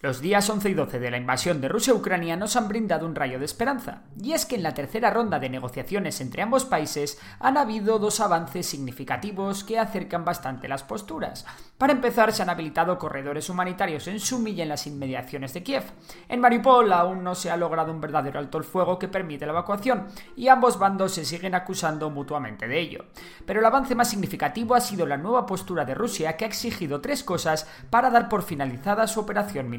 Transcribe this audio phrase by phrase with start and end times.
[0.00, 3.06] Los días 11 y 12 de la invasión de Rusia a Ucrania nos han brindado
[3.06, 6.66] un rayo de esperanza, y es que en la tercera ronda de negociaciones entre ambos
[6.66, 11.46] países han habido dos avances significativos que acercan bastante las posturas.
[11.78, 15.84] Para empezar, se han habilitado corredores humanitarios en Sumy y en las inmediaciones de Kiev.
[16.28, 19.52] En Mariupol aún no se ha logrado un verdadero alto el fuego que permite la
[19.52, 23.06] evacuación, y ambos bandos se siguen acusando mutuamente de ello.
[23.46, 27.00] Pero el avance más significativo ha sido la nueva postura de Rusia que ha exigido
[27.00, 29.70] tres cosas para dar por finalizada su operación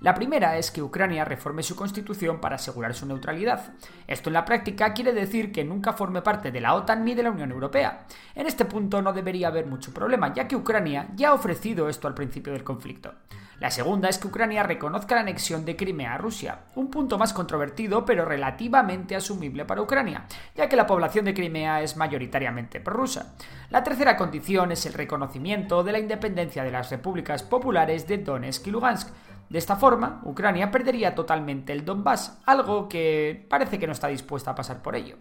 [0.00, 3.74] La primera es que Ucrania reforme su constitución para asegurar su neutralidad.
[4.06, 7.22] Esto en la práctica quiere decir que nunca forme parte de la OTAN ni de
[7.22, 8.06] la Unión Europea.
[8.34, 12.08] En este punto no debería haber mucho problema, ya que Ucrania ya ha ofrecido esto
[12.08, 13.14] al principio del conflicto.
[13.60, 17.34] La segunda es que Ucrania reconozca la anexión de Crimea a Rusia, un punto más
[17.34, 20.24] controvertido pero relativamente asumible para Ucrania,
[20.56, 23.34] ya que la población de Crimea es mayoritariamente prorrusa.
[23.68, 28.66] La tercera condición es el reconocimiento de la independencia de las repúblicas populares de Donetsk
[28.66, 29.10] y Lugansk,
[29.50, 34.52] de esta forma, Ucrania perdería totalmente el Donbass, algo que parece que no está dispuesta
[34.52, 35.16] a pasar por ello.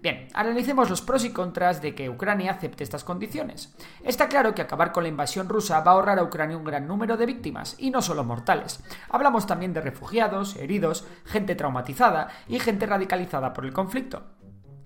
[0.00, 3.74] Bien, analicemos los pros y contras de que Ucrania acepte estas condiciones.
[4.04, 6.86] Está claro que acabar con la invasión rusa va a ahorrar a Ucrania un gran
[6.86, 8.84] número de víctimas, y no solo mortales.
[9.08, 14.22] Hablamos también de refugiados, heridos, gente traumatizada y gente radicalizada por el conflicto.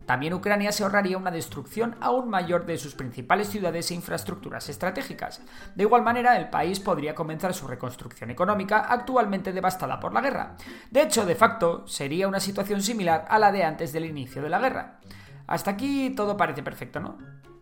[0.06, 5.42] También Ucrania se ahorraría una destrucción aún mayor de sus principales ciudades e infraestructuras estratégicas.
[5.74, 10.56] De igual manera, el país podría comenzar su reconstrucción económica actualmente devastada por la guerra.
[10.90, 14.48] De hecho, de facto, sería una situación similar a la de antes del inicio de
[14.48, 15.00] la guerra.
[15.46, 17.18] Hasta aquí todo parece perfecto, ¿no?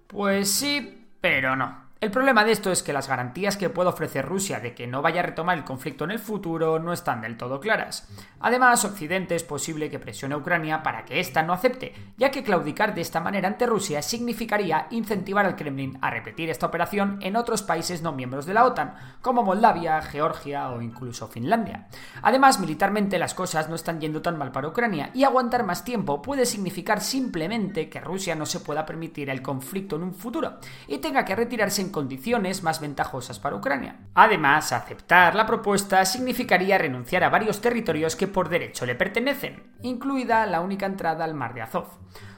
[0.07, 1.84] Pues sí, pero no.
[2.05, 5.01] El problema de esto es que las garantías que puede ofrecer Rusia de que no
[5.01, 8.07] vaya a retomar el conflicto en el futuro no están del todo claras.
[8.41, 12.43] Además, Occidente es posible que presione a Ucrania para que ésta no acepte, ya que
[12.43, 17.37] claudicar de esta manera ante Rusia significaría incentivar al Kremlin a repetir esta operación en
[17.37, 21.89] otros países no miembros de la OTAN, como Moldavia, Georgia o incluso Finlandia.
[22.21, 26.21] Además, militarmente las cosas no están yendo tan mal para Ucrania y aguantar más tiempo
[26.21, 30.99] puede significar simplemente que Rusia no se pueda permitir el conflicto en un futuro y
[30.99, 34.01] tenga que retirarse en condiciones más ventajosas para Ucrania.
[34.15, 40.45] Además, aceptar la propuesta significaría renunciar a varios territorios que por derecho le pertenecen, incluida
[40.47, 41.87] la única entrada al mar de Azov.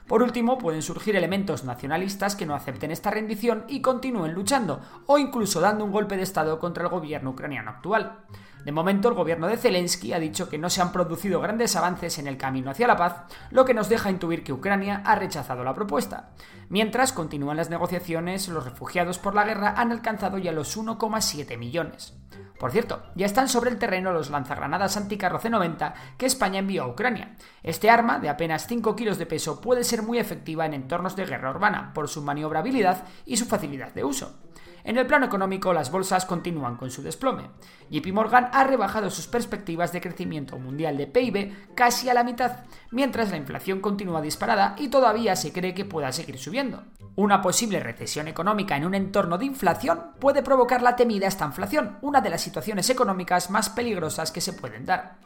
[0.06, 5.16] Por último, pueden surgir elementos nacionalistas que no acepten esta rendición y continúen luchando, o
[5.16, 8.18] incluso dando un golpe de Estado contra el gobierno ucraniano actual.
[8.66, 12.18] De momento, el gobierno de Zelensky ha dicho que no se han producido grandes avances
[12.18, 13.22] en el camino hacia la paz,
[13.52, 16.30] lo que nos deja intuir que Ucrania ha rechazado la propuesta.
[16.68, 22.14] Mientras continúan las negociaciones, los refugiados por la guerra han alcanzado ya los 1,7 millones.
[22.58, 26.88] Por cierto, ya están sobre el terreno los lanzagranadas anticarro C-90 que España envió a
[26.88, 27.36] Ucrania.
[27.62, 31.26] Este arma, de apenas 5 kilos de peso, puede ser muy efectiva en entornos de
[31.26, 34.40] guerra urbana, por su maniobrabilidad y su facilidad de uso.
[34.86, 37.50] En el plano económico, las bolsas continúan con su desplome.
[37.90, 42.58] JP Morgan ha rebajado sus perspectivas de crecimiento mundial de PIB casi a la mitad,
[42.92, 46.84] mientras la inflación continúa disparada y todavía se cree que pueda seguir subiendo.
[47.16, 52.20] Una posible recesión económica en un entorno de inflación puede provocar la temida estanflación, una
[52.20, 55.16] de las situaciones económicas más peligrosas que se pueden dar.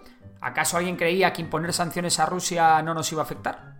[0.41, 3.75] ¿Acaso alguien creía que imponer sanciones a Rusia no nos iba a afectar?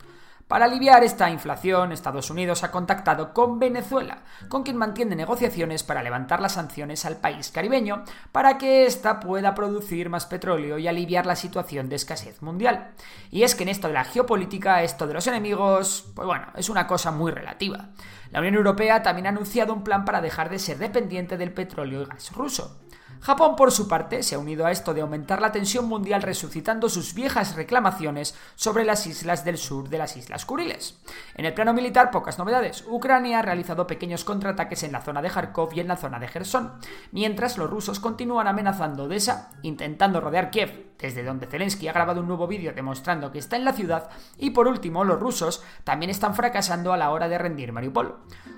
[0.51, 6.03] Para aliviar esta inflación, Estados Unidos ha contactado con Venezuela, con quien mantiene negociaciones para
[6.03, 8.03] levantar las sanciones al país caribeño
[8.33, 12.91] para que ésta pueda producir más petróleo y aliviar la situación de escasez mundial.
[13.31, 16.69] Y es que en esto de la geopolítica, esto de los enemigos, pues bueno, es
[16.69, 17.91] una cosa muy relativa.
[18.33, 22.03] La Unión Europea también ha anunciado un plan para dejar de ser dependiente del petróleo
[22.03, 22.81] y gas ruso.
[23.21, 26.89] Japón, por su parte, se ha unido a esto de aumentar la tensión mundial resucitando
[26.89, 30.99] sus viejas reclamaciones sobre las islas del sur de las Islas Kuriles.
[31.35, 32.83] En el plano militar, pocas novedades.
[32.89, 36.29] Ucrania ha realizado pequeños contraataques en la zona de Kharkov y en la zona de
[36.29, 36.73] Gerson,
[37.13, 42.29] mientras los rusos continúan amenazando Odessa, intentando rodear Kiev, desde donde Zelensky ha grabado un
[42.29, 44.09] nuevo vídeo demostrando que está en la ciudad,
[44.39, 48.17] y por último, los rusos también están fracasando a la hora de rendir Mariupol.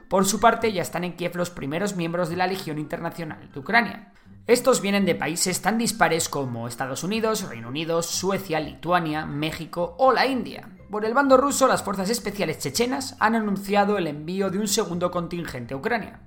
[0.08, 3.58] Por su parte, ya están en Kiev los primeros miembros de la Legión Internacional de
[3.58, 4.12] Ucrania.
[4.48, 10.12] Estos vienen de países tan dispares como Estados Unidos, Reino Unido, Suecia, Lituania, México o
[10.12, 10.68] la India.
[10.90, 15.12] Por el bando ruso, las fuerzas especiales chechenas han anunciado el envío de un segundo
[15.12, 16.20] contingente a Ucrania.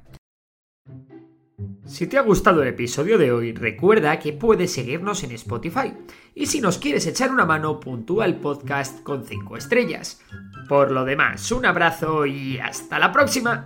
[1.85, 5.93] Si te ha gustado el episodio de hoy, recuerda que puedes seguirnos en Spotify.
[6.33, 10.21] Y si nos quieres echar una mano, puntúa el podcast con 5 estrellas.
[10.69, 13.65] Por lo demás, un abrazo y hasta la próxima.